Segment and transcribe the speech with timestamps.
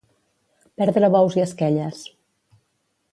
[0.81, 2.01] Perdre bous i esquelles.